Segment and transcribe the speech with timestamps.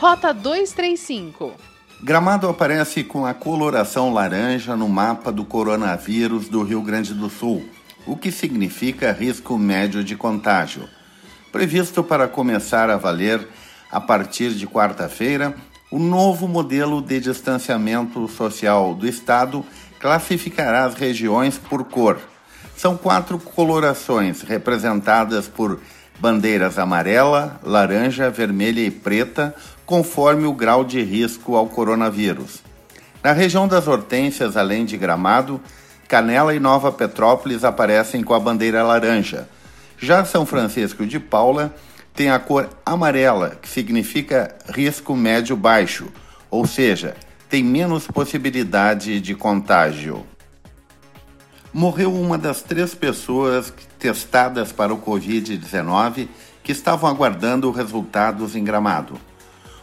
[0.00, 1.52] Rota 235.
[2.02, 7.68] Gramado aparece com a coloração laranja no mapa do coronavírus do Rio Grande do Sul,
[8.06, 10.88] o que significa risco médio de contágio.
[11.52, 13.46] Previsto para começar a valer
[13.92, 15.54] a partir de quarta-feira,
[15.90, 19.62] o novo modelo de distanciamento social do Estado
[19.98, 22.18] classificará as regiões por cor.
[22.74, 25.78] São quatro colorações representadas por
[26.20, 29.54] bandeiras amarela, laranja, vermelha e preta,
[29.86, 32.62] conforme o grau de risco ao coronavírus.
[33.22, 35.60] Na região das Hortênsias, além de Gramado,
[36.06, 39.48] Canela e Nova Petrópolis aparecem com a bandeira laranja.
[39.98, 41.74] Já São Francisco de Paula
[42.14, 46.08] tem a cor amarela, que significa risco médio-baixo,
[46.50, 47.14] ou seja,
[47.48, 50.26] tem menos possibilidade de contágio.
[51.72, 56.26] Morreu uma das três pessoas testadas para o Covid-19
[56.64, 59.14] que estavam aguardando resultados em Gramado.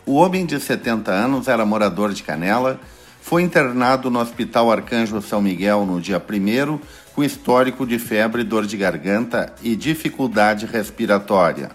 [0.05, 2.77] O homem de 70 anos era morador de Canela,
[3.21, 6.79] foi internado no Hospital Arcanjo São Miguel no dia 1
[7.15, 11.71] com histórico de febre, dor de garganta e dificuldade respiratória.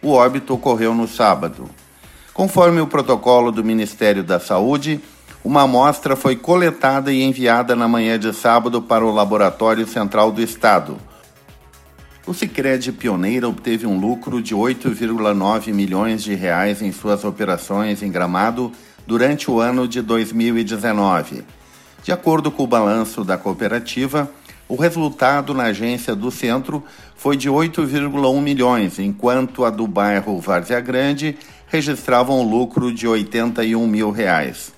[0.00, 1.68] O óbito ocorreu no sábado.
[2.32, 5.00] Conforme o protocolo do Ministério da Saúde,
[5.44, 10.42] uma amostra foi coletada e enviada na manhã de sábado para o Laboratório Central do
[10.42, 10.98] Estado.
[12.26, 18.10] O Sicredi Pioneira obteve um lucro de 8,9 milhões de reais em suas operações em
[18.10, 18.70] Gramado
[19.06, 21.42] durante o ano de 2019.
[22.02, 24.30] De acordo com o balanço da cooperativa,
[24.68, 26.84] o resultado na agência do centro
[27.16, 33.86] foi de 8,1 milhões, enquanto a do bairro Várzea Grande registrava um lucro de 81
[33.86, 34.76] mil reais.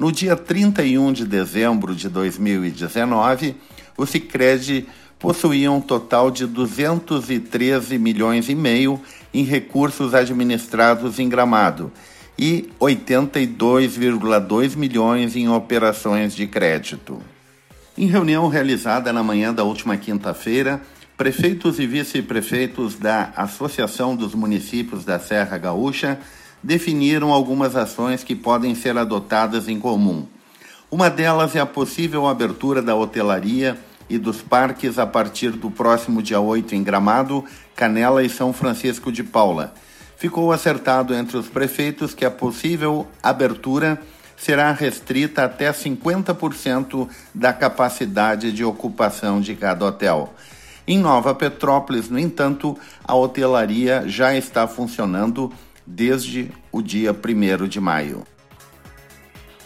[0.00, 3.54] No dia 31 de dezembro de 2019,
[3.98, 8.98] o Sicredi possuía um total de 213 milhões e meio
[9.34, 11.92] em recursos administrados em Gramado
[12.38, 17.20] e 82,2 milhões em operações de crédito.
[17.98, 20.80] Em reunião realizada na manhã da última quinta-feira,
[21.14, 26.18] prefeitos e vice-prefeitos da Associação dos Municípios da Serra Gaúcha
[26.62, 30.26] definiram algumas ações que podem ser adotadas em comum.
[30.90, 33.78] Uma delas é a possível abertura da hotelaria
[34.08, 37.44] e dos parques a partir do próximo dia 8 em Gramado,
[37.76, 39.72] Canela e São Francisco de Paula.
[40.16, 44.00] Ficou acertado entre os prefeitos que a possível abertura
[44.36, 50.34] será restrita até 50% da capacidade de ocupação de cada hotel.
[50.86, 55.52] Em Nova Petrópolis, no entanto, a hotelaria já está funcionando
[55.90, 58.24] desde o dia 1 de maio.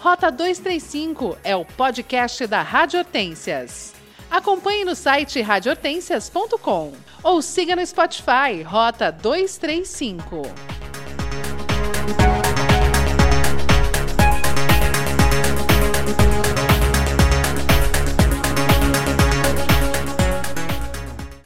[0.01, 3.95] Rota 235 é o podcast da Rádio Hortências.
[4.31, 6.93] Acompanhe no site radiohortências.com
[7.23, 10.43] ou siga no Spotify Rota 235.